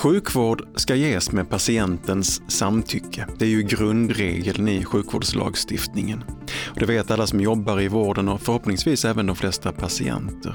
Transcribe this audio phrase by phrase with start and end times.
[0.00, 3.26] Sjukvård ska ges med patientens samtycke.
[3.38, 6.24] Det är ju grundregeln i sjukvårdslagstiftningen.
[6.66, 10.54] Och det vet alla som jobbar i vården och förhoppningsvis även de flesta patienter.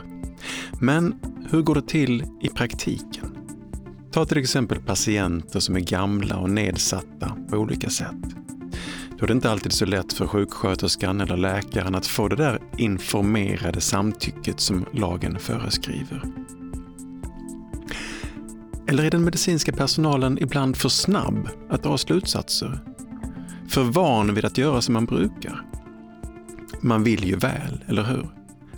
[0.82, 1.16] Men
[1.50, 3.38] hur går det till i praktiken?
[4.12, 8.36] Ta till exempel patienter som är gamla och nedsatta på olika sätt.
[9.18, 12.60] Då är det inte alltid så lätt för sjuksköterskan eller läkaren att få det där
[12.78, 16.24] informerade samtycket som lagen föreskriver.
[18.88, 22.80] Eller är den medicinska personalen ibland för snabb att dra slutsatser?
[23.70, 25.66] För van vid att göra som man brukar?
[26.82, 28.30] Man vill ju väl, eller hur?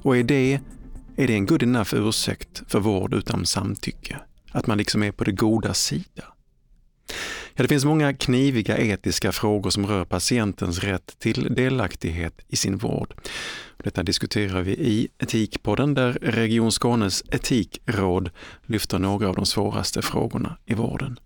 [0.02, 0.60] Och är det,
[1.16, 4.18] är det en good enough ursäkt för vård utan samtycke?
[4.52, 6.24] Att man liksom är på det goda sida?
[7.58, 12.78] Ja, det finns många kniviga etiska frågor som rör patientens rätt till delaktighet i sin
[12.78, 13.14] vård.
[13.78, 18.30] Detta diskuterar vi i Etikpodden där Region Skånes etikråd
[18.66, 21.20] lyfter några av de svåraste frågorna i vården.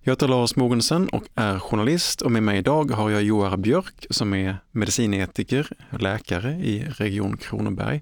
[0.00, 4.06] Jag heter Lars Mogensen och är journalist och med mig idag har jag Joar Björk
[4.10, 8.00] som är medicinetiker, läkare i Region Kronoberg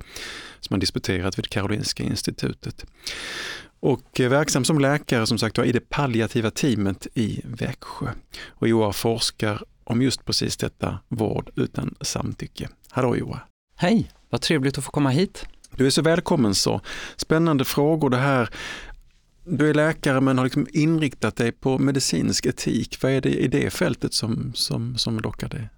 [0.61, 2.87] som har disputerat vid Karolinska institutet.
[3.87, 8.06] Och verksam som läkare som sagt var i det palliativa teamet i Växjö.
[8.48, 12.69] Och Joar forskar om just precis detta, vård utan samtycke.
[12.91, 13.47] Hallå Joar!
[13.77, 15.47] Hej, vad trevligt att få komma hit.
[15.77, 16.81] Du är så välkommen så.
[17.17, 18.48] Spännande frågor det här.
[19.45, 23.03] Du är läkare men har liksom inriktat dig på medicinsk etik.
[23.03, 25.69] Vad är det i det fältet som, som, som lockar dig?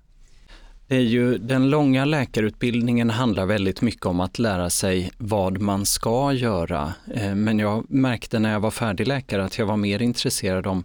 [0.89, 5.87] Det är ju, den långa läkarutbildningen handlar väldigt mycket om att lära sig vad man
[5.87, 6.95] ska göra.
[7.15, 10.85] Eh, men jag märkte när jag var färdig läkare att jag var mer intresserad om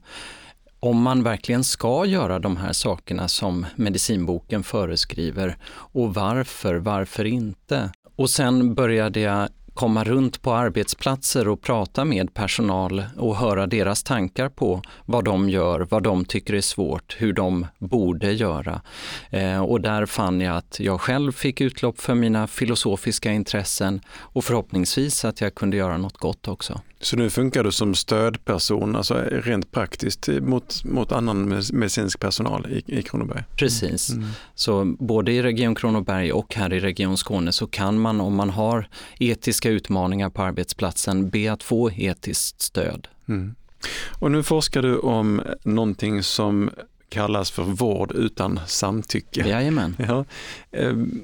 [0.79, 7.91] om man verkligen ska göra de här sakerna som medicinboken föreskriver och varför, varför inte?
[8.15, 14.03] Och sen började jag komma runt på arbetsplatser och prata med personal och höra deras
[14.03, 18.81] tankar på vad de gör, vad de tycker är svårt, hur de borde göra.
[19.29, 24.43] Eh, och där fann jag att jag själv fick utlopp för mina filosofiska intressen och
[24.43, 26.81] förhoppningsvis att jag kunde göra något gott också.
[27.03, 32.99] Så nu funkar du som stödperson, alltså rent praktiskt mot, mot annan medicinsk personal i,
[32.99, 33.43] i Kronoberg?
[33.57, 34.09] Precis.
[34.09, 34.27] Mm.
[34.55, 38.49] Så både i Region Kronoberg och här i Region Skåne så kan man om man
[38.49, 38.87] har
[39.63, 43.07] etiska utmaningar på arbetsplatsen be att få etiskt stöd.
[43.27, 43.55] Mm.
[44.19, 46.69] Och nu forskar du om någonting som
[47.13, 49.47] kallas för vård utan samtycke.
[49.47, 49.95] Jajamän.
[50.07, 50.25] Ja,
[50.71, 51.21] ehm,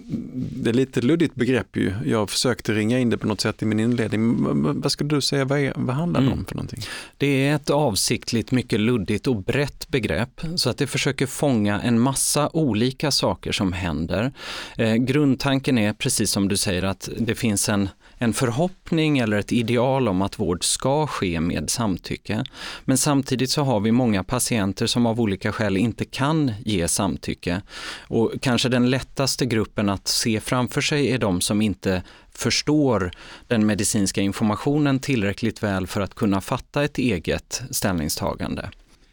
[0.64, 1.94] det är lite luddigt begrepp ju.
[2.06, 4.36] Jag försökte ringa in det på något sätt i min inledning.
[4.82, 6.40] Vad skulle du säga, vad, är, vad handlar det mm.
[6.40, 6.82] om för någonting?
[7.18, 12.00] Det är ett avsiktligt mycket luddigt och brett begrepp så att det försöker fånga en
[12.00, 14.32] massa olika saker som händer.
[14.78, 17.90] Eh, grundtanken är precis som du säger att det finns en
[18.20, 22.44] en förhoppning eller ett ideal om att vård ska ske med samtycke.
[22.86, 27.62] Men samtidigt så har vi många patienter som av olika skäl inte kan ge samtycke.
[28.08, 33.12] Och kanske den lättaste gruppen att se framför sig är de som inte förstår
[33.48, 38.70] den medicinska informationen tillräckligt väl för att kunna fatta ett eget ställningstagande.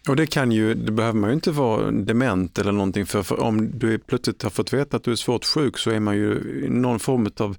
[0.09, 3.41] Och det kan ju, det behöver man ju inte vara dement eller någonting för, för
[3.41, 6.63] om du plötsligt har fått veta att du är svårt sjuk så är man ju
[6.67, 7.57] i någon form av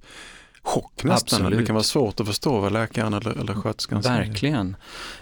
[0.68, 1.36] chock nästan.
[1.40, 1.58] Absolut.
[1.58, 4.18] Det kan vara svårt att förstå vad läkaren eller, eller sköterskan säger.
[4.18, 4.76] Verkligen.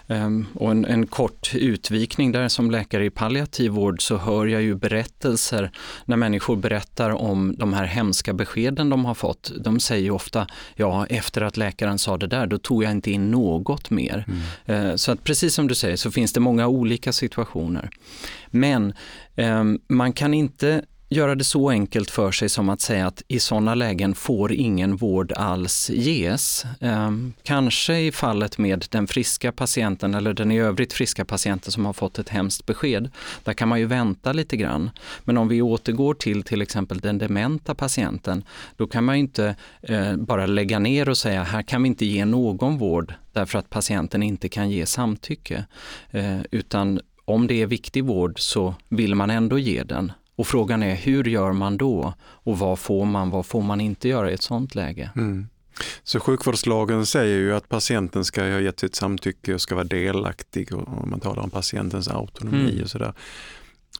[0.07, 4.61] Um, och en, en, kort utvikning där som läkare i palliativ vård så hör jag
[4.61, 5.71] ju berättelser
[6.05, 9.51] när människor berättar om de här hemska beskeden de har fått.
[9.59, 13.31] De säger ofta, ja efter att läkaren sa det där, då tog jag inte in
[13.31, 14.25] något mer.
[14.67, 14.85] Mm.
[14.85, 17.89] Uh, så att precis som du säger så finns det många olika situationer.
[18.47, 18.93] Men
[19.35, 23.39] um, man kan inte göra det så enkelt för sig som att säga att i
[23.39, 26.65] sådana lägen får ingen vård alls ges.
[26.81, 31.85] Ehm, kanske i fallet med den friska patienten eller den i övrigt friska patienten som
[31.85, 33.11] har fått ett hemskt besked.
[33.43, 34.89] Där kan man ju vänta lite grann.
[35.23, 38.43] Men om vi återgår till till exempel den dementa patienten,
[38.77, 42.25] då kan man inte eh, bara lägga ner och säga här kan vi inte ge
[42.25, 45.65] någon vård därför att patienten inte kan ge samtycke.
[46.11, 50.83] Eh, utan om det är viktig vård så vill man ändå ge den och frågan
[50.83, 52.13] är hur gör man då?
[52.19, 55.09] Och vad får man, vad får man inte göra i ett sådant läge?
[55.15, 55.47] Mm.
[56.03, 60.73] Så sjukvårdslagen säger ju att patienten ska ha gett sitt samtycke och ska vara delaktig
[60.73, 62.83] och man talar om patientens autonomi mm.
[62.83, 63.13] och sådär.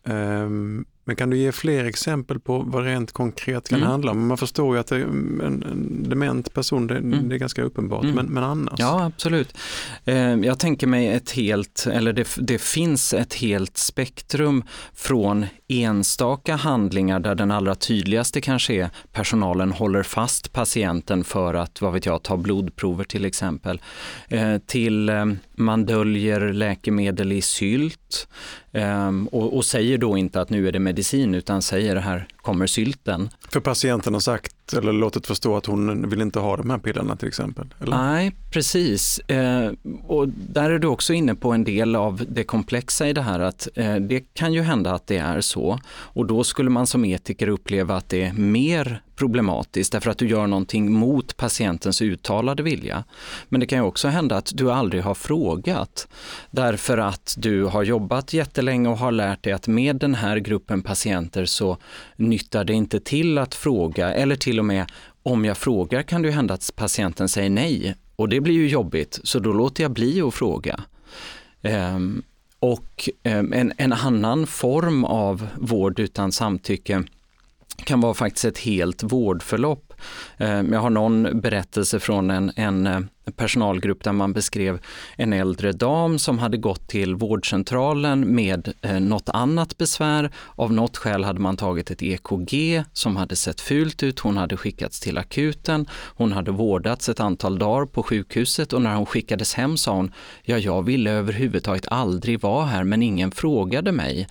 [0.03, 3.89] Um, Men kan du ge fler exempel på vad rent konkret kan Mm.
[3.91, 4.27] handla om?
[4.27, 7.29] Man förstår ju att en, en dement person, det, Mm.
[7.29, 8.15] det är ganska uppenbart, Mm.
[8.15, 8.73] men, men annars?
[8.79, 9.57] Ja, absolut.
[10.05, 14.63] Eh, Jag tänker mig ett helt, eller det, det finns ett helt spektrum
[14.93, 21.81] från enstaka handlingar där den allra tydligaste kanske är personalen håller fast patienten för att,
[21.81, 23.81] vad vet jag, ta blodprover till exempel,
[24.29, 25.25] eh, till eh,
[25.57, 28.27] man döljer läkemedel i sylt
[28.77, 32.67] eh, och, och säger då inte att nu är det medicin utan säger här kommer
[32.67, 33.29] sylten.
[33.49, 37.15] För patienten har sagt eller låtit förstå att hon vill inte ha de här pillerna
[37.15, 37.73] till exempel?
[37.79, 37.97] Eller?
[37.97, 39.19] Nej, precis.
[39.19, 39.71] Eh,
[40.07, 43.39] och där är du också inne på en del av det komplexa i det här
[43.39, 47.05] att eh, det kan ju hända att det är så och då skulle man som
[47.05, 52.63] etiker uppleva att det är mer problematiskt därför att du gör någonting mot patientens uttalade
[52.63, 53.03] vilja.
[53.49, 56.07] Men det kan ju också hända att du aldrig har frågat
[56.51, 60.81] därför att du har jobbat jättelänge och har lärt dig att med den här gruppen
[60.81, 61.77] patienter så
[62.15, 64.85] nyttar det inte till att fråga eller till och med
[65.23, 69.19] om jag frågar kan det hända att patienten säger nej och det blir ju jobbigt
[69.23, 70.79] så då låter jag bli att fråga.
[71.61, 72.23] Um,
[72.59, 77.03] och ehm, en, en annan form av vård utan samtycke
[77.83, 79.93] kan vara faktiskt ett helt vårdförlopp.
[80.37, 82.99] Eh, jag har någon berättelse från en, en eh,
[83.35, 84.79] personalgrupp där man beskrev
[85.15, 90.31] en äldre dam som hade gått till vårdcentralen med eh, något annat besvär.
[90.55, 94.19] Av något skäl hade man tagit ett EKG som hade sett fult ut.
[94.19, 95.85] Hon hade skickats till akuten.
[95.91, 100.13] Hon hade vårdats ett antal dagar på sjukhuset och när hon skickades hem sa hon,
[100.43, 104.27] ja jag ville överhuvudtaget aldrig vara här men ingen frågade mig.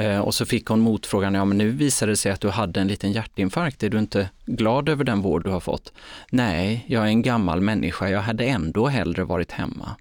[0.00, 2.80] Eh, Och så fick hon motfrågan, ja men nu visade det sig att du hade
[2.80, 5.92] en liten hjärtinfarkt, är du inte glad över den vård du har fått?
[6.30, 9.96] Nej, jag är en gammal människa, jag hade ändå hellre varit hemma.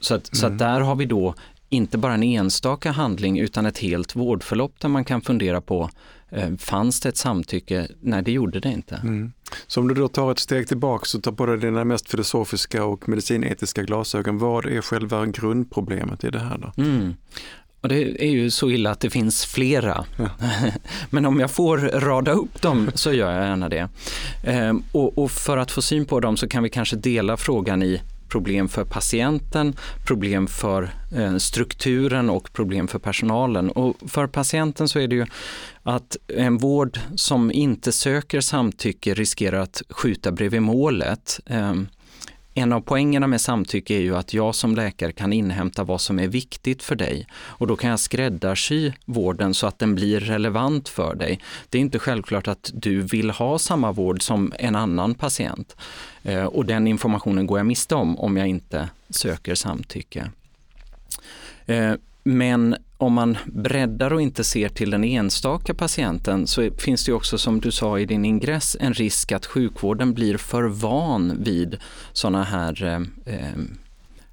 [0.00, 1.34] Så, att, så att där har vi då
[1.68, 5.90] inte bara en enstaka handling utan ett helt vårdförlopp där man kan fundera på,
[6.30, 7.88] eh, fanns det ett samtycke?
[8.00, 8.94] Nej, det gjorde det inte.
[8.96, 9.32] Mm.
[9.66, 12.84] Så om du då tar ett steg tillbaka och tar på dig dina mest filosofiska
[12.84, 16.82] och medicinetiska glasögon, vad är själva grundproblemet i det här då?
[16.82, 17.14] Mm.
[17.80, 20.04] Och det är ju så illa att det finns flera.
[20.16, 20.28] Ja.
[21.10, 23.88] Men om jag får rada upp dem så gör jag gärna det.
[24.44, 27.82] Ehm, och, och för att få syn på dem så kan vi kanske dela frågan
[27.82, 29.76] i problem för patienten,
[30.06, 33.70] problem för eh, strukturen och problem för personalen.
[33.70, 35.26] Och för patienten så är det ju
[35.82, 41.40] att en vård som inte söker samtycke riskerar att skjuta bredvid målet.
[41.46, 41.88] Ehm,
[42.58, 46.18] en av poängerna med samtycke är ju att jag som läkare kan inhämta vad som
[46.18, 50.88] är viktigt för dig och då kan jag skräddarsy vården så att den blir relevant
[50.88, 51.40] för dig.
[51.68, 55.76] Det är inte självklart att du vill ha samma vård som en annan patient
[56.22, 60.30] eh, och den informationen går jag miste om om jag inte söker samtycke.
[61.66, 61.92] Eh,
[62.24, 67.38] men om man breddar och inte ser till den enstaka patienten så finns det också
[67.38, 71.78] som du sa i din ingress en risk att sjukvården blir för van vid
[72.12, 73.58] sådana här eh, eh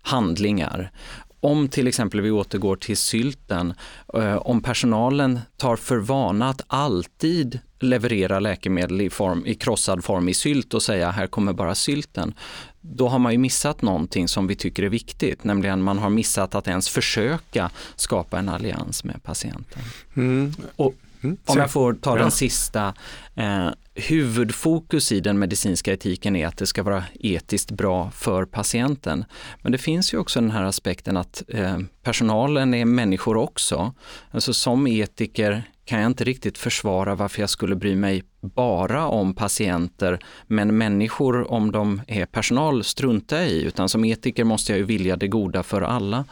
[0.01, 0.91] handlingar.
[1.39, 3.73] Om till exempel vi återgår till sylten,
[4.13, 10.29] eh, om personalen tar för vana att alltid leverera läkemedel i, form, i krossad form
[10.29, 12.33] i sylt och säga här kommer bara sylten,
[12.81, 16.55] då har man ju missat någonting som vi tycker är viktigt, nämligen man har missat
[16.55, 19.81] att ens försöka skapa en allians med patienten.
[20.15, 20.53] Mm.
[20.75, 20.95] Och
[21.25, 21.37] Mm.
[21.45, 22.93] om jag får ta den sista,
[23.35, 29.25] eh, huvudfokus i den medicinska etiken är att det ska vara etiskt bra för patienten.
[29.61, 33.93] Men det finns ju också den här aspekten att eh, personalen är människor också.
[34.31, 39.33] Alltså som etiker kan jag inte riktigt försvara varför jag skulle bry mig bara om
[39.33, 44.79] patienter, men människor om de är personal struntar jag i, utan som etiker måste jag
[44.79, 46.25] ju vilja det goda för alla.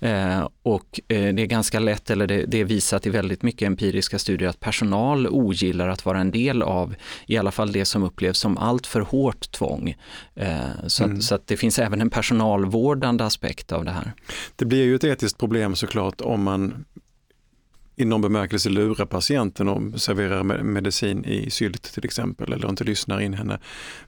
[0.00, 3.66] Eh, och eh, det är ganska lätt, eller det, det är visat i väldigt mycket
[3.66, 6.94] empiriska studier, att personal ogillar att vara en del av
[7.26, 9.96] i alla fall det som upplevs som allt för hårt tvång.
[10.34, 11.16] Eh, så, Mm.
[11.16, 14.12] att, så att det finns även en personalvårdande aspekt av det här.
[14.56, 16.84] Det blir ju ett etiskt problem såklart om man
[17.98, 22.84] i någon bemärkelse lurar patienten och serverar me- medicin i sylt till exempel eller inte
[22.84, 23.58] lyssnar in henne.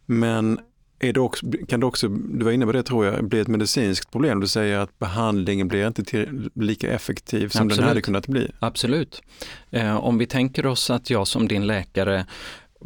[0.06, 0.58] Men
[0.98, 3.48] är det också, kan det också, du var inne på det tror jag, bli ett
[3.48, 4.40] medicinskt problem?
[4.40, 7.76] Du säger att behandlingen blir inte till, lika effektiv som Absolut.
[7.76, 8.50] den hade kunnat bli.
[8.58, 9.22] Absolut.
[9.70, 12.26] Eh, om vi tänker oss att jag som din läkare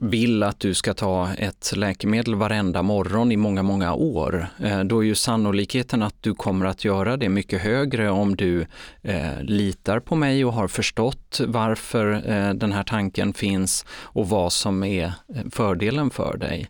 [0.00, 5.02] vill att du ska ta ett läkemedel varenda morgon i många, många år, eh, då
[5.02, 8.66] är ju sannolikheten att du kommer att göra det mycket högre om du
[9.02, 14.52] eh, litar på mig och har förstått varför eh, den här tanken finns och vad
[14.52, 15.12] som är eh,
[15.50, 16.68] fördelen för dig.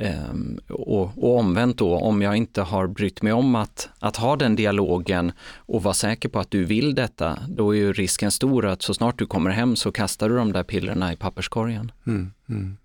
[0.00, 4.36] Ehm, och, och omvänt då, om jag inte har brytt mig om att, att ha
[4.36, 8.66] den dialogen och vara säker på att du vill detta, då är ju risken stor
[8.66, 11.92] att så snart du kommer hem så kastar du de där pillerna i papperskorgen.
[12.06, 12.76] Mm, mm.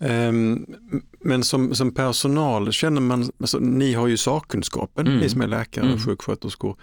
[0.00, 0.66] Um,
[1.20, 5.18] men som, som personal känner man, alltså, ni har ju sakkunskapen, mm.
[5.18, 6.04] ni som är läkare och mm.
[6.04, 6.76] sjuksköterskor.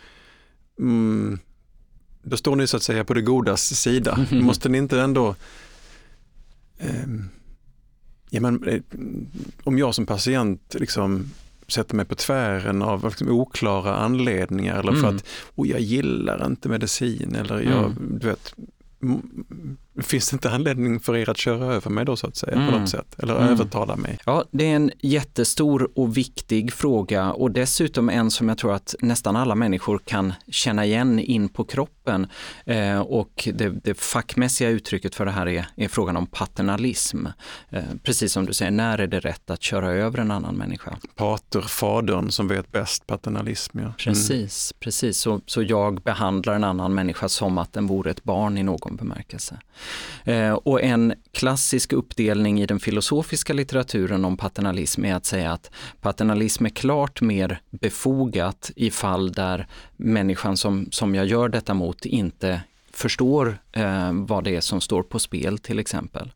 [0.79, 1.39] Mm,
[2.23, 4.27] då står ni så att säga på det godas sida.
[4.31, 5.35] Måste ni inte ändå
[6.79, 7.29] um,
[8.35, 8.81] ja, men, eh,
[9.63, 11.31] om jag som patient liksom
[11.67, 15.15] sätter mig på tvären av liksom oklara anledningar eller för mm.
[15.15, 15.25] att
[15.55, 18.19] oh, jag gillar inte medicin eller jag, mm.
[18.19, 18.55] du vet,
[20.01, 22.71] Finns det inte anledning för er att köra över mig då så att säga mm.
[22.71, 23.49] på något sätt eller mm.
[23.49, 24.19] övertala mig?
[24.25, 28.95] Ja, det är en jättestor och viktig fråga och dessutom en som jag tror att
[28.99, 32.27] nästan alla människor kan känna igen in på kroppen.
[32.65, 37.25] Eh, och det, det fackmässiga uttrycket för det här är, är frågan om paternalism.
[37.69, 40.97] Eh, precis som du säger, när är det rätt att köra över en annan människa?
[41.15, 43.79] Pater, fadern som vet bäst, paternalism.
[43.79, 43.83] Ja.
[43.83, 43.93] Mm.
[43.97, 45.17] Precis, precis.
[45.17, 48.95] Så, så jag behandlar en annan människa som att den vore ett barn i någon
[48.95, 49.59] bemärkelse.
[50.23, 55.71] Eh, och en klassisk uppdelning i den filosofiska litteraturen om paternalism är att säga att
[56.01, 62.05] paternalism är klart mer befogat i fall där människan som, som jag gör detta mot
[62.05, 62.61] inte
[62.93, 66.31] förstår eh, vad det är som står på spel till exempel.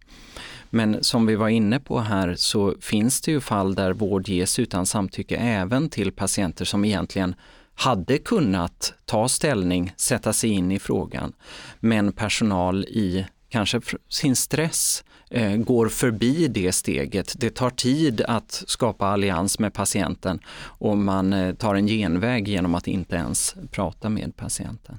[0.70, 4.60] Men som vi var inne på här så finns det ju fall där vård ges
[4.60, 7.36] utan samtycke även till patienter som egentligen
[7.74, 11.34] hade kunnat ta ställning, sätta sig in i frågan,
[11.80, 17.34] men personal i kanske sin stress eh, går förbi det steget.
[17.38, 22.76] Det tar tid att skapa allians med patienten och man eh, tar en genväg genom
[22.76, 24.98] att inte ens prata med patienten.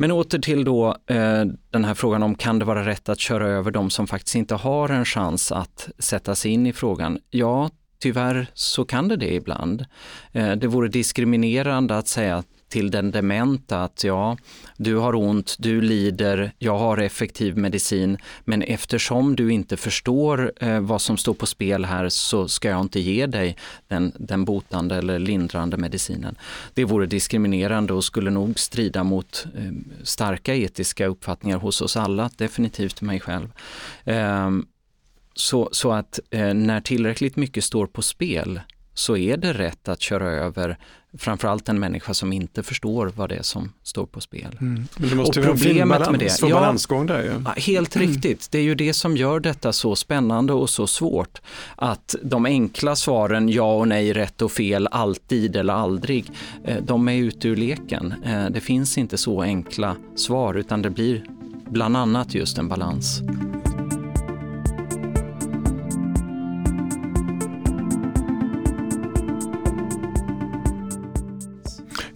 [0.00, 3.48] Men åter till då eh, den här frågan om kan det vara rätt att köra
[3.48, 7.18] över de som faktiskt inte har en chans att sätta sig in i frågan?
[7.30, 9.84] Ja, tyvärr så kan det det ibland.
[10.32, 14.36] Eh, det vore diskriminerande att säga till den dementa att ja,
[14.76, 20.80] du har ont, du lider, jag har effektiv medicin, men eftersom du inte förstår eh,
[20.80, 23.56] vad som står på spel här så ska jag inte ge dig
[23.88, 26.38] den, den botande eller lindrande medicinen.
[26.74, 29.72] Det vore diskriminerande och skulle nog strida mot eh,
[30.02, 33.52] starka etiska uppfattningar hos oss alla, definitivt mig själv.
[34.04, 34.50] Eh,
[35.34, 38.60] så, så att eh, när tillräckligt mycket står på spel
[38.98, 40.78] så är det rätt att köra över
[41.18, 44.58] framförallt en människa som inte förstår vad det är som står på spel.
[44.60, 44.86] Mm.
[44.96, 47.32] Men det måste och problemet balans, med det, ja, balansgång där ju.
[47.44, 47.54] Ja.
[47.56, 48.08] Helt mm.
[48.08, 51.40] riktigt, det är ju det som gör detta så spännande och så svårt.
[51.76, 56.30] Att de enkla svaren ja och nej, rätt och fel, alltid eller aldrig,
[56.64, 58.14] eh, de är ute ur leken.
[58.24, 61.24] Eh, det finns inte så enkla svar utan det blir
[61.70, 63.22] bland annat just en balans.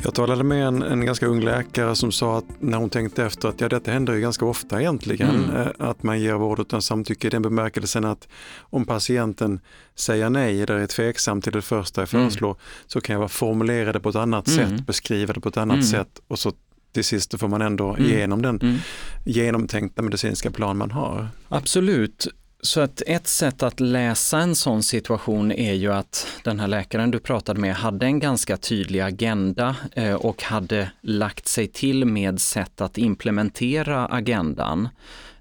[0.04, 3.48] Jag talade med en, en ganska ung läkare som sa att när hon tänkte efter
[3.48, 5.56] att ja, detta händer ju ganska ofta egentligen, mm.
[5.56, 8.28] Eh, att man ger vård utan samtycke i den bemärkelsen att
[8.60, 9.60] om patienten
[9.94, 12.26] säger nej eller är tveksam till det första jag mm.
[12.26, 12.60] föreslår mm.
[12.86, 14.68] så kan jag formulera det på ett annat mm.
[14.68, 15.86] sätt, beskriva det på ett annat mm.
[15.86, 16.52] sätt och så
[16.92, 18.04] till sist får man ändå mm.
[18.04, 18.80] igenom den
[19.24, 21.28] genomtänkta medicinska plan man har.
[21.48, 22.28] Absolut.
[22.64, 27.10] Så att ett sätt att läsa en sån situation är ju att den här läkaren
[27.10, 32.40] du pratade med hade en ganska tydlig agenda eh, och hade lagt sig till med
[32.40, 34.88] sätt att implementera agendan.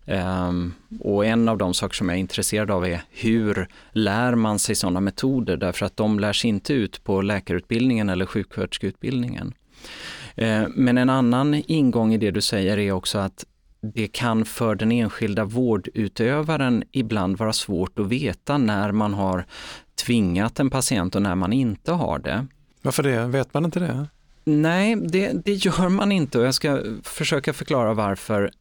[0.06, 4.60] Ehm, och en av de saker som jag är intresserad av är hur lär man
[4.60, 9.54] sig sådana metoder därför att de lärs inte ut på läkarutbildningen eller sjuksköterskeutbildningen.
[10.36, 13.46] Eh, men en annan ingång i det du säger är också att
[13.81, 19.45] det kan för den enskilda vårdutövaren ibland vara svårt att veta när man har
[20.05, 22.47] tvingat en patient och när man inte har det.
[22.81, 23.25] Varför det?
[23.25, 24.07] Vet man inte det?
[24.43, 28.51] Nej, det, det gör man inte och jag ska försöka förklara varför.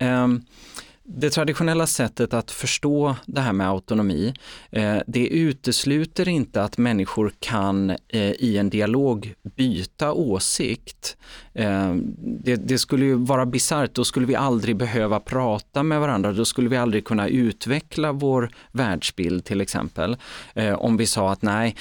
[1.05, 4.35] Det traditionella sättet att förstå det här med autonomi,
[4.71, 11.17] eh, det utesluter inte att människor kan eh, i en dialog byta åsikt.
[11.55, 11.95] Eh,
[12.43, 16.45] det, det, skulle ju vara bisarrt, då skulle vi aldrig behöva prata med varandra, då
[16.45, 20.17] skulle vi aldrig kunna utveckla vår världsbild till exempel.
[20.77, 21.77] Om vi sa att nej,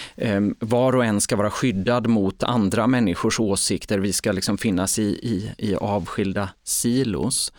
[0.59, 5.03] var och en ska vara skyddad mot andra människors åsikter, vi ska liksom finnas i,
[5.03, 7.51] i, i avskilda silos.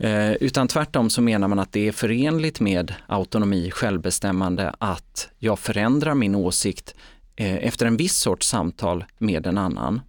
[0.00, 5.58] Eh, utan tvärtom så menar man att det är förenligt med autonomi, självbestämmande, att jag
[5.58, 6.94] förändrar min åsikt
[7.36, 10.00] eh, efter en viss sorts samtal med en annan.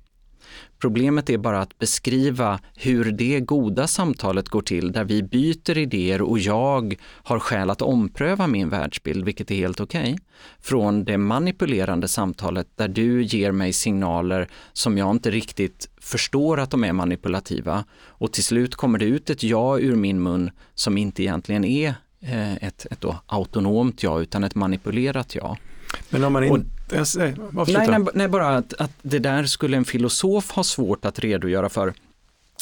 [0.81, 6.21] Problemet är bara att beskriva hur det goda samtalet går till, där vi byter idéer
[6.21, 10.17] och jag har skäl att ompröva min världsbild, vilket är helt okej, okay,
[10.59, 16.71] från det manipulerande samtalet där du ger mig signaler som jag inte riktigt förstår att
[16.71, 20.97] de är manipulativa och till slut kommer det ut ett ja ur min mun som
[20.97, 25.57] inte egentligen är eh, ett, ett autonomt ja utan ett manipulerat ja.
[26.09, 27.35] Men om man inte...
[27.73, 31.69] Nej, nej, nej, bara att, att det där skulle en filosof ha svårt att redogöra
[31.69, 31.93] för.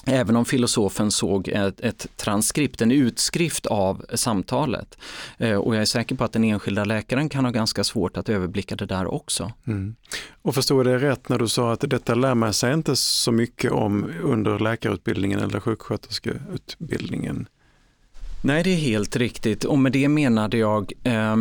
[0.06, 4.98] Även om filosofen såg ett, ett, transkript, en utskrift av samtalet.
[5.38, 8.30] Eh, och jag är säker på att den enskilda läkaren kan ha ganska svårt att
[8.30, 9.52] överblicka det där också.
[9.68, 9.96] Mm.
[10.42, 13.32] Och förstod jag det rätt när du sa att detta lär man sig inte så
[13.32, 17.48] mycket om under läkarutbildningen eller sjuksköterskeutbildningen?
[18.42, 21.36] Nej, det är helt riktigt och med det menade jag eh,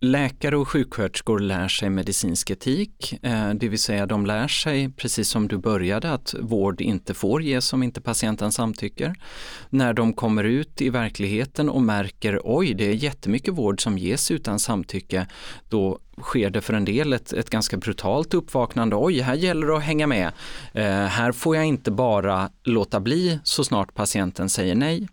[0.00, 5.28] Läkare och sjuksköterskor lär sig medicinsk etik, eh, det vill säga de lär sig, precis
[5.28, 9.14] som du började, att vård inte får ges om inte patienten samtycker.
[9.70, 14.30] När de kommer ut i verkligheten och märker oj, det är jättemycket vård som ges
[14.30, 15.26] utan samtycke,
[15.68, 18.96] då sker det för en del ett, ett ganska brutalt uppvaknande.
[18.96, 20.32] Oj, här gäller det att hänga med.
[20.72, 25.08] Eh, här får jag inte bara låta bli så snart patienten säger nej.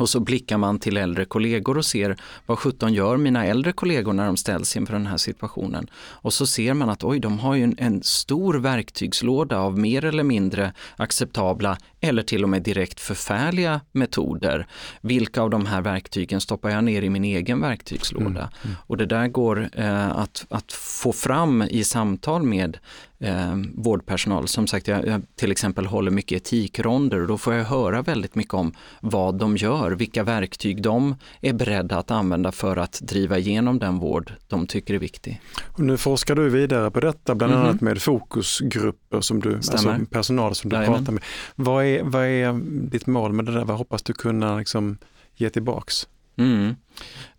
[0.00, 2.16] Och så blickar man till äldre kollegor och ser
[2.46, 5.90] vad 17 gör mina äldre kollegor när de ställs inför den här situationen.
[5.94, 10.04] Och så ser man att oj, de har ju en, en stor verktygslåda av mer
[10.04, 14.66] eller mindre acceptabla eller till och med direkt förfärliga metoder.
[15.00, 18.28] Vilka av de här verktygen stoppar jag ner i min egen verktygslåda?
[18.28, 18.76] Mm, mm.
[18.86, 22.78] Och det där går eh, att, att få fram i samtal med
[23.20, 24.48] eh, vårdpersonal.
[24.48, 28.34] Som sagt, jag, jag, till exempel håller mycket etikronder och då får jag höra väldigt
[28.34, 33.38] mycket om vad de gör, vilka verktyg de är beredda att använda för att driva
[33.38, 35.40] igenom den vård de tycker är viktig.
[35.66, 37.68] Och nu forskar du vidare på detta, bland mm -hmm.
[37.68, 40.98] annat med fokusgrupper som du, alltså personal som du Jajamän.
[40.98, 41.22] pratar med.
[41.54, 42.60] Vad är, vad är
[42.90, 43.64] ditt mål med det där?
[43.64, 44.98] Vad hoppas du kunna liksom
[45.36, 46.06] ge tillbaks?
[46.40, 46.76] Mm.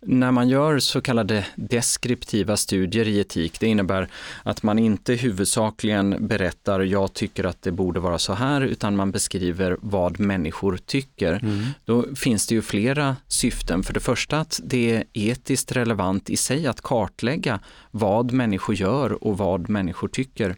[0.00, 4.08] När man gör så kallade deskriptiva studier i etik, det innebär
[4.42, 9.10] att man inte huvudsakligen berättar jag tycker att det borde vara så här, utan man
[9.10, 11.32] beskriver vad människor tycker.
[11.32, 11.64] Mm.
[11.84, 13.82] Då finns det ju flera syften.
[13.82, 19.24] För det första att det är etiskt relevant i sig att kartlägga vad människor gör
[19.24, 20.56] och vad människor tycker.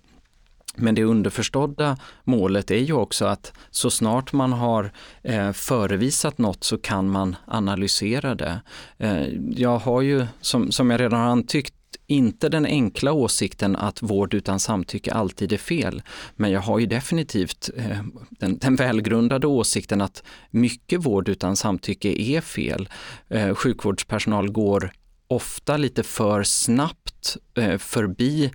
[0.76, 6.64] Men det underförstådda målet är ju också att så snart man har eh, förevisat något
[6.64, 8.60] så kan man analysera det.
[8.98, 11.72] Eh, jag har ju, som, som jag redan har antytt,
[12.06, 16.02] inte den enkla åsikten att vård utan samtycke alltid är fel.
[16.36, 22.22] Men jag har ju definitivt eh, den, den, välgrundade åsikten att mycket vård utan samtycke
[22.22, 22.88] är fel.
[23.28, 24.92] Eh, sjukvårdspersonal går
[25.28, 28.50] ofta lite för snabbt eh, förbi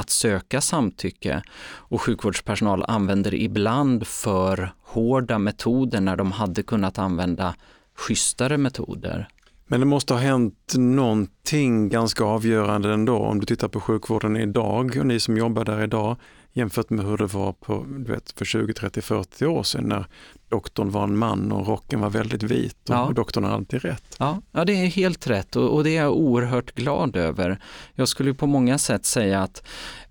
[0.00, 7.54] att söka samtycke och sjukvårdspersonal använder ibland för hårda metoder när de hade kunnat använda
[7.94, 9.28] schysstare metoder.
[9.66, 14.96] Men det måste ha hänt någonting ganska avgörande ändå om du tittar på sjukvården idag
[15.00, 16.16] och ni som jobbar där idag
[16.52, 20.06] jämfört med hur det var på, du vet, för 20, 30, 40 år sedan när
[20.50, 23.12] doktorn var en man och rocken var väldigt vit och, ja.
[23.14, 24.16] doktorn har alltid rätt.
[24.18, 27.58] Ja, ja det är helt rätt och, och, det är jag oerhört glad över.
[27.94, 29.62] Jag skulle på många sätt säga att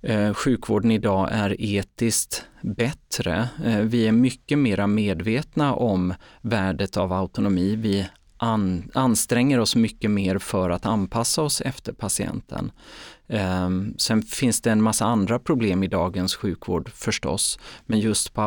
[0.01, 3.49] eh, sjukvården idag är etiskt bättre.
[3.65, 7.75] Eh, vi är mycket mera medvetna om värdet av autonomi.
[7.75, 12.71] Vi an, anstränger oss mycket mer för att anpassa oss efter patienten.
[13.27, 18.41] Um, sen finns det en massa andra problem i dagens sjukvård förstås, men just på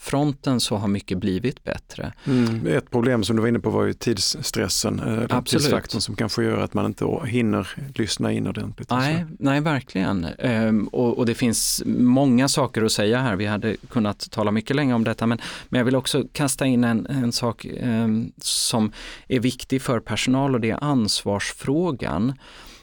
[0.00, 2.12] autonomifronten så har mycket blivit bättre.
[2.26, 5.62] Mm, ett problem som du var inne på var ju tidsstressen, eh, Absolut.
[5.62, 8.90] tidsfaktorn som kanske gör att man inte hinner lyssna in ordentligt.
[8.90, 10.26] Nej, nej verkligen.
[10.38, 13.36] Um, och, och, det finns många saker att säga här.
[13.36, 16.84] Vi hade kunnat tala mycket länge om detta, men, men jag vill också kasta in
[16.84, 18.92] en, en sak um, som
[19.28, 22.32] är viktig för personal och det är ansvarsfrågan.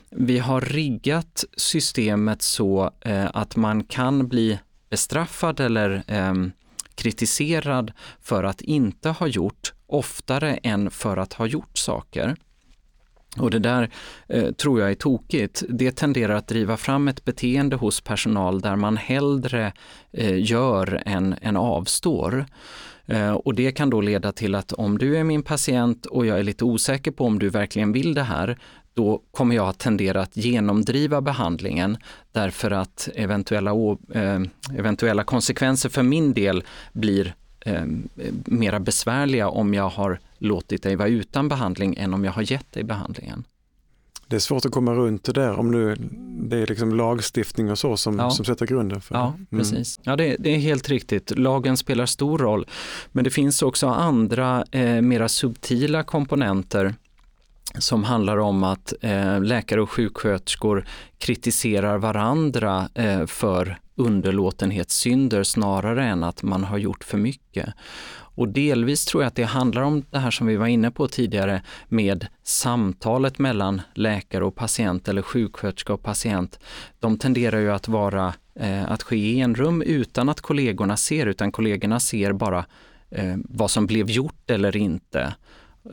[0.10, 6.34] Vi har riggat systemet så eh, att man kan bli bestraffad eller eh,
[6.98, 12.36] kritiserad för att inte ha gjort oftare än för att ha gjort saker.
[13.38, 13.90] Och det där
[14.28, 15.64] eh, tror jag är tokigt.
[15.70, 19.74] Det tenderar att driva fram ett beteende hos personal där man hellre
[20.12, 22.46] eh, gör än, än avstår.
[23.06, 26.40] Eh, och det kan då leda till att om du är min patient och jag
[26.40, 28.58] är lite osäker på om du verkligen vill det här,
[28.98, 31.98] då kommer jag att tendera att genomdriva behandlingen
[32.32, 33.72] därför att eventuella,
[34.14, 34.42] eh,
[34.78, 37.86] eventuella konsekvenser för min del blir eh,
[38.46, 42.72] mera besvärliga om jag har låtit dig vara utan behandling än om jag har gett
[42.72, 43.44] dig behandlingen.
[44.28, 45.96] Det är svårt att komma runt det där om nu
[46.50, 48.30] det är liksom lagstiftning och så som, ja.
[48.30, 49.46] som sätter grunden för Ja, mm.
[49.50, 50.00] precis.
[50.04, 51.40] Ja, det, det, är helt riktigt.
[51.40, 52.68] Lagen spelar stor roll.
[53.12, 56.96] Men det finns också andra eh, mera subtila komponenter
[57.76, 60.86] som handlar om att eh, läkare och sjuksköterskor
[61.18, 67.74] kritiserar varandra eh, för underlåtenhetssynder snarare än att man har gjort för mycket.
[68.38, 71.08] Och delvis tror jag att det handlar om det här som vi var inne på
[71.08, 76.60] tidigare med samtalet mellan läkare och patient eller sjuksköterska och patient.
[77.00, 81.26] De tenderar ju att vara eh, att ske i en rum utan att kollegorna ser,
[81.26, 82.66] utan kollegorna ser bara
[83.10, 85.34] eh, vad som blev gjort eller inte.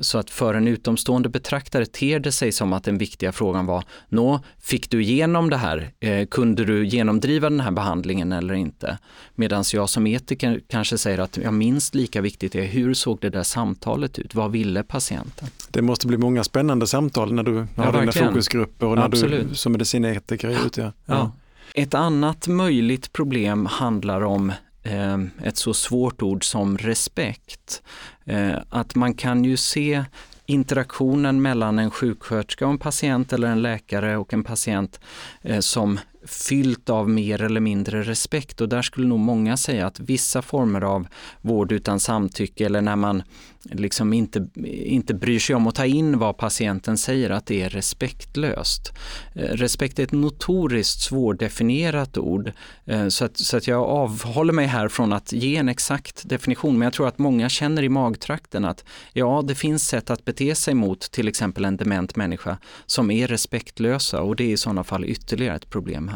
[0.00, 3.84] Så att för en utomstående betraktare ter det sig som att den viktiga frågan var,
[4.08, 5.90] nå, fick du igenom det här?
[6.00, 8.98] Eh, kunde du genomdriva den här behandlingen eller inte?
[9.34, 13.30] Medan jag som etiker kanske säger att ja, minst lika viktigt är hur såg det
[13.30, 14.34] där samtalet ut?
[14.34, 15.48] Vad ville patienten?
[15.68, 19.48] Det måste bli många spännande samtal när du ja, har dina fokusgrupper och när Absolut.
[19.48, 20.80] du som medicinetiker är ute.
[20.80, 20.92] Ja.
[21.06, 21.32] ja.
[21.74, 24.52] Ett annat möjligt problem handlar om
[24.84, 27.82] Eh, ett så svårt ord som respekt.
[28.24, 30.04] Eh, att man kan ju se
[30.46, 35.00] interaktionen mellan en sjuksköterska och en patient eller en läkare och en patient
[35.42, 40.00] eh, som fyllt av mer eller mindre respekt och där skulle nog många säga att
[40.00, 41.06] vissa former av
[41.40, 43.22] vård utan samtycke eller när man
[43.62, 44.48] liksom inte,
[44.84, 48.92] inte bryr sig om att ta in vad patienten säger, att det är respektlöst.
[49.34, 52.52] Eh, respekt är ett notoriskt svårdefinierat ord
[52.84, 56.78] eh, så att, så att jag avhåller mig här från att ge en exakt definition
[56.78, 60.54] men jag tror att många känner i magtrakten att ja, det finns sätt att bete
[60.54, 64.84] sig mot till exempel en dement människa som är respektlösa och det är i sådana
[64.84, 66.13] fall ytterligare ett problem här.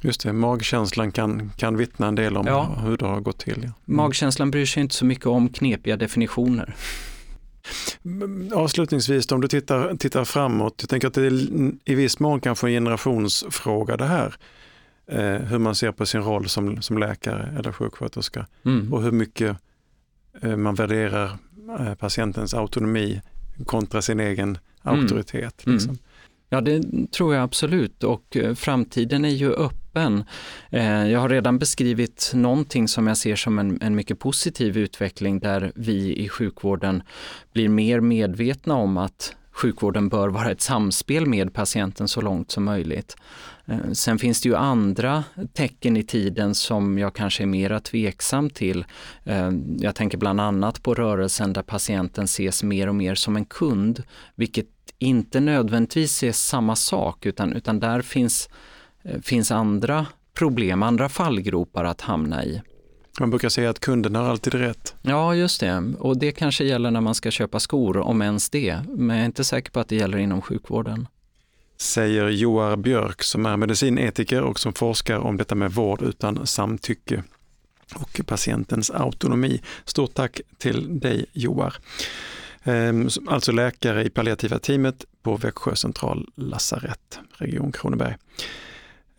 [0.00, 2.76] Just det, magkänslan kan, kan vittna en del om ja.
[2.84, 3.56] hur det har gått till.
[3.56, 3.62] Ja.
[3.62, 3.72] Mm.
[3.84, 6.76] Magkänslan bryr sig inte så mycket om knepiga definitioner.
[8.54, 11.32] Avslutningsvis, om du tittar, tittar framåt, jag tänker att det är
[11.84, 14.34] i viss mån kanske en generationsfråga det här.
[15.10, 18.92] Eh, hur man ser på sin roll som, som läkare eller sjuksköterska mm.
[18.92, 19.56] och hur mycket
[20.42, 21.38] eh, man värderar
[21.80, 23.20] eh, patientens autonomi
[23.66, 24.58] kontra sin egen mm.
[24.82, 25.66] auktoritet.
[25.66, 25.74] Mm.
[25.74, 25.98] Liksom.
[26.48, 26.82] Ja, det
[27.12, 30.24] tror jag absolut och eh, framtiden är ju öppen öppen.
[30.70, 35.38] Eh, jag har redan beskrivit någonting som jag ser som en, en, mycket positiv utveckling
[35.38, 37.02] där vi i sjukvården
[37.52, 42.64] blir mer medvetna om att sjukvården bör vara ett samspel med patienten så långt som
[42.64, 43.16] möjligt.
[43.66, 48.50] Eh, sen finns det ju andra tecken i tiden som jag kanske är mera tveksam
[48.50, 48.84] till.
[49.24, 53.44] Eh, jag tänker bland annat på rörelsen där patienten ses mer och mer som en
[53.44, 54.02] kund,
[54.34, 54.66] vilket
[54.98, 58.48] inte nödvändigtvis är samma sak utan, utan där finns,
[59.22, 62.62] finns andra problem, andra fallgropar att hamna i.
[63.20, 64.94] Man brukar säga att kunden har alltid rätt.
[65.02, 65.92] Ja, just det.
[65.98, 68.80] Och det kanske gäller när man ska köpa skor, om ens det.
[68.88, 71.08] Men jag är inte säker på att det gäller inom sjukvården.
[71.80, 77.22] Säger Joar Björk som är medicinetiker och som forskar om detta med vård utan samtycke
[77.94, 79.62] och patientens autonomi.
[79.84, 81.74] Stort tack till dig Joar.
[82.64, 88.16] Ehm, alltså läkare i palliativa teamet på Växjö central lasarett, Region Kronoberg.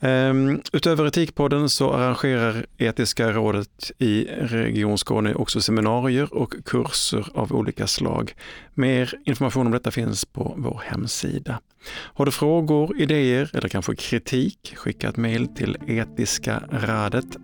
[0.02, 7.54] Ehm, utöver Etikpodden så arrangerar Etiska rådet i Region Skåne också seminarier och kurser av
[7.54, 8.34] olika slag.
[8.74, 11.60] Mer information om detta finns på vår hemsida.
[11.92, 17.38] Har du frågor, idéer eller kanske kritik, skicka ett mejl till etiskaradet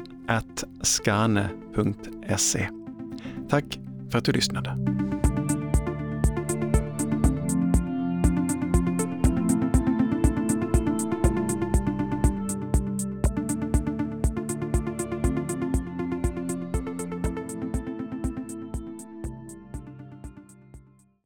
[0.82, 2.70] skane.se.
[3.50, 3.80] Tack
[4.12, 4.78] för att du lyssnade.